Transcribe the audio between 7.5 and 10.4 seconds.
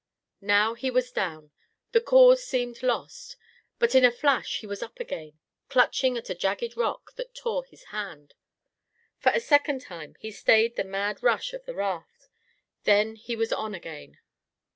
his hand. For a second time he